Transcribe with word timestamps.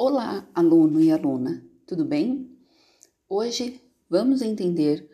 Olá, 0.00 0.48
aluno 0.54 1.00
e 1.00 1.10
aluna, 1.10 1.60
tudo 1.84 2.04
bem? 2.04 2.56
Hoje 3.28 3.82
vamos 4.08 4.42
entender 4.42 5.10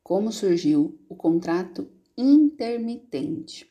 como 0.00 0.30
surgiu 0.30 0.96
o 1.08 1.16
contrato 1.16 1.90
intermitente. 2.16 3.68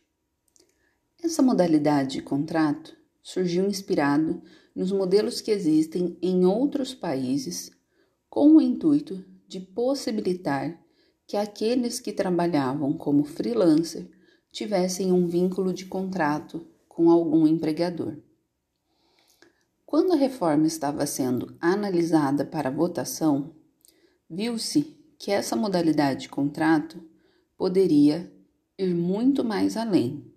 Essa 1.23 1.41
modalidade 1.41 2.17
de 2.17 2.21
contrato 2.21 2.97
surgiu 3.23 3.65
inspirado 3.65 4.41
nos 4.75 4.91
modelos 4.91 5.39
que 5.39 5.51
existem 5.51 6.17
em 6.21 6.43
outros 6.43 6.93
países 6.93 7.71
com 8.29 8.57
o 8.57 8.61
intuito 8.61 9.23
de 9.47 9.61
possibilitar 9.61 10.77
que 11.25 11.37
aqueles 11.37 12.01
que 12.01 12.11
trabalhavam 12.11 12.91
como 12.91 13.23
freelancer 13.23 14.11
tivessem 14.51 15.13
um 15.13 15.27
vínculo 15.27 15.71
de 15.71 15.85
contrato 15.85 16.67
com 16.89 17.09
algum 17.09 17.47
empregador. 17.47 18.21
Quando 19.87 20.11
a 20.11 20.17
reforma 20.17 20.67
estava 20.67 21.05
sendo 21.05 21.55
analisada 21.61 22.43
para 22.43 22.69
votação, 22.69 23.55
viu-se 24.29 24.81
que 25.17 25.31
essa 25.31 25.55
modalidade 25.55 26.23
de 26.23 26.29
contrato 26.29 27.01
poderia 27.55 28.29
ir 28.77 28.93
muito 28.93 29.45
mais 29.45 29.77
além 29.77 30.29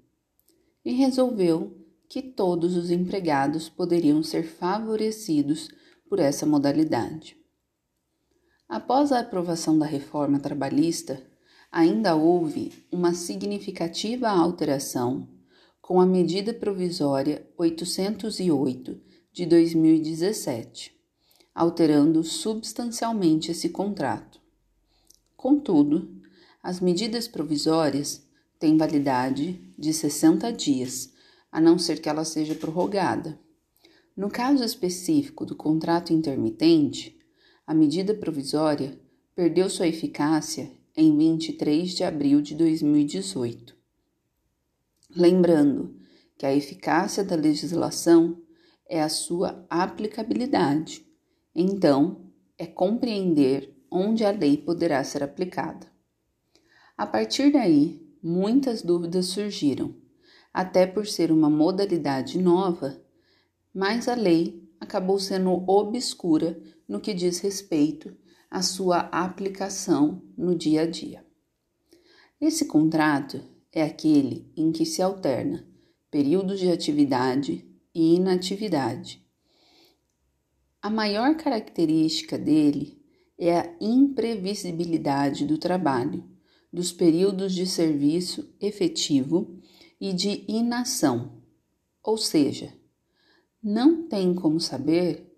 e 0.85 0.93
resolveu 0.93 1.77
que 2.09 2.23
todos 2.23 2.77
os 2.77 2.93
empregados 2.93 3.69
poderiam 3.69 4.23
ser 4.23 4.45
favorecidos 4.45 5.69
por 6.09 6.21
essa 6.21 6.47
modalidade. 6.47 7.37
Após 8.69 9.11
a 9.11 9.19
aprovação 9.19 9.77
da 9.77 9.85
reforma 9.85 10.39
trabalhista, 10.39 11.21
ainda 11.73 12.15
houve 12.15 12.87
uma 12.93 13.15
significativa 13.15 14.29
alteração 14.29 15.29
com 15.81 16.01
a 16.01 16.07
medida 16.07 16.55
provisória 16.55 17.45
808 17.59 19.11
de 19.33 19.47
2017, 19.47 20.93
alterando 21.55 22.23
substancialmente 22.25 23.53
esse 23.53 23.69
contrato. 23.69 24.41
Contudo, 25.37 26.21
as 26.63 26.81
medidas 26.81 27.29
provisórias 27.29 28.27
têm 28.59 28.77
validade 28.77 29.73
de 29.79 29.93
60 29.93 30.53
dias, 30.53 31.13
a 31.51 31.61
não 31.61 31.79
ser 31.79 32.01
que 32.01 32.09
ela 32.09 32.25
seja 32.25 32.55
prorrogada. 32.55 33.39
No 34.17 34.29
caso 34.29 34.63
específico 34.63 35.47
do 35.47 35.57
contrato 35.57 36.13
intermitente, 36.13 37.19
a 37.67 37.73
medida 37.73 38.15
provisória 38.15 39.01
perdeu 39.35 39.71
sua 39.71 39.87
eficácia 39.87 40.71
em 40.97 41.17
23 41.17 41.91
de 41.93 42.05
abril 42.05 42.43
de 42.43 42.55
2018. 42.55 43.75
Lembrando 45.17 45.97
que 46.37 46.45
a 46.45 46.55
eficácia 46.55 47.25
da 47.25 47.37
legislação 47.37 48.37
é 48.91 49.01
a 49.01 49.09
sua 49.09 49.65
aplicabilidade, 49.71 51.07
então 51.55 52.27
é 52.59 52.67
compreender 52.67 53.73
onde 53.89 54.25
a 54.25 54.33
lei 54.33 54.57
poderá 54.57 55.03
ser 55.05 55.23
aplicada. 55.23 55.87
A 56.99 57.07
partir 57.07 57.53
daí, 57.53 58.05
muitas 58.21 58.83
dúvidas 58.83 59.27
surgiram, 59.27 59.95
até 60.53 60.87
por 60.87 61.07
ser 61.07 61.31
uma 61.31 61.49
modalidade 61.49 62.37
nova, 62.37 63.01
mas 63.73 64.09
a 64.09 64.15
lei 64.15 64.69
acabou 64.81 65.21
sendo 65.21 65.53
obscura 65.71 66.61
no 66.89 67.01
que 67.01 67.15
diz 67.15 67.39
respeito 67.39 68.15
a 68.51 68.61
sua 68.61 68.99
aplicação 69.13 70.21
no 70.37 70.57
dia 70.57 70.83
a 70.83 70.87
dia. 70.87 71.25
Esse 72.41 72.65
contrato 72.65 73.41
é 73.73 73.85
aquele 73.85 74.51
em 74.57 74.73
que 74.73 74.85
se 74.85 75.01
alterna 75.01 75.65
períodos 76.11 76.59
de 76.59 76.69
atividade 76.69 77.70
e 77.95 78.15
inatividade. 78.15 79.25
A 80.83 80.89
maior 80.89 81.37
característica 81.37 82.39
dele 82.39 83.01
é 83.39 83.59
a 83.59 83.77
imprevisibilidade 83.81 85.45
do 85.45 85.59
trabalho, 85.59 86.25
dos 86.73 86.93
períodos 86.93 87.55
de 87.55 87.67
serviço 87.67 88.55
efetivo 88.61 89.59
e 90.01 90.13
de 90.13 90.45
inação, 90.49 91.43
ou 92.03 92.17
seja, 92.17 92.73
não 93.63 94.07
tem 94.09 94.35
como 94.35 94.61
saber 94.61 95.31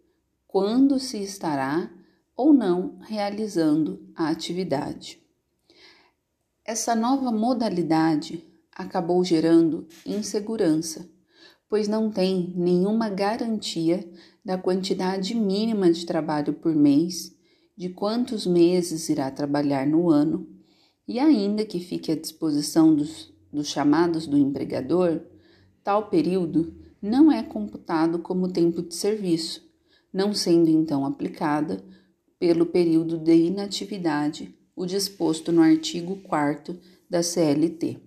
quando 0.46 0.98
se 0.98 1.22
estará 1.22 1.90
ou 2.36 2.52
não 2.52 2.98
realizando 3.00 4.08
a 4.14 4.28
atividade. 4.28 5.20
Essa 6.64 6.94
nova 6.94 7.32
modalidade 7.32 8.46
acabou 8.70 9.24
gerando 9.24 9.88
insegurança, 10.06 11.10
pois 11.72 11.88
não 11.88 12.10
tem 12.10 12.52
nenhuma 12.54 13.08
garantia 13.08 14.06
da 14.44 14.58
quantidade 14.58 15.34
mínima 15.34 15.90
de 15.90 16.04
trabalho 16.04 16.52
por 16.52 16.74
mês, 16.74 17.34
de 17.74 17.88
quantos 17.88 18.46
meses 18.46 19.08
irá 19.08 19.30
trabalhar 19.30 19.86
no 19.86 20.10
ano, 20.10 20.46
e 21.08 21.18
ainda 21.18 21.64
que 21.64 21.80
fique 21.80 22.12
à 22.12 22.14
disposição 22.14 22.94
dos, 22.94 23.32
dos 23.50 23.68
chamados 23.68 24.26
do 24.26 24.36
empregador, 24.36 25.22
tal 25.82 26.10
período 26.10 26.74
não 27.00 27.32
é 27.32 27.42
computado 27.42 28.18
como 28.18 28.52
tempo 28.52 28.82
de 28.82 28.94
serviço, 28.94 29.66
não 30.12 30.34
sendo 30.34 30.68
então 30.68 31.06
aplicada 31.06 31.82
pelo 32.38 32.66
período 32.66 33.16
de 33.16 33.34
inatividade, 33.34 34.54
o 34.76 34.84
disposto 34.84 35.50
no 35.50 35.62
artigo 35.62 36.16
4 36.16 36.78
da 37.08 37.22
CLT, 37.22 37.98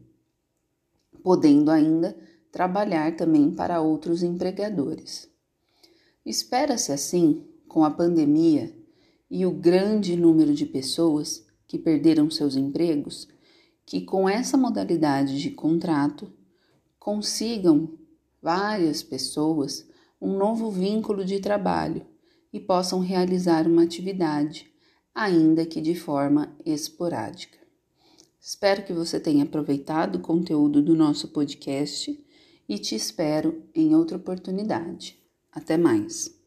podendo 1.24 1.72
ainda 1.72 2.16
trabalhar 2.56 3.18
também 3.18 3.52
para 3.52 3.82
outros 3.82 4.24
empregadores. 4.24 5.30
Espera-se 6.26 6.94
assim, 6.94 7.46
com 7.68 7.84
a 7.84 7.92
pandemia 7.92 8.74
e 9.30 9.46
o 9.46 9.52
grande 9.52 10.16
número 10.16 10.54
de 10.54 10.66
pessoas 10.66 11.46
que 11.68 11.78
perderam 11.78 12.32
seus 12.32 12.56
empregos, 12.56 13.28
que 13.86 14.00
com 14.00 14.30
essa 14.30 14.56
modalidade 14.56 15.38
de 15.38 15.52
contrato 15.52 16.32
consigam 16.98 18.00
várias 18.42 19.04
pessoas 19.04 19.86
um 20.22 20.38
novo 20.38 20.72
vínculo 20.72 21.26
de 21.26 21.42
trabalho 21.42 22.06
e 22.54 22.60
possam 22.62 23.02
realizar 23.02 23.68
uma 23.68 23.84
atividade, 23.84 24.72
ainda 25.14 25.66
que 25.66 25.82
de 25.82 25.94
forma 25.94 26.56
esporádica. 26.66 27.58
Espero 28.40 28.86
que 28.86 28.94
você 28.94 29.20
tenha 29.20 29.44
aproveitado 29.44 30.16
o 30.16 30.22
conteúdo 30.22 30.82
do 30.82 30.96
nosso 30.96 31.28
podcast 31.28 32.25
e 32.68 32.78
te 32.78 32.96
espero 32.96 33.64
em 33.74 33.96
outra 33.96 34.18
oportunidade. 34.18 35.20
Até 35.52 35.78
mais! 35.78 36.45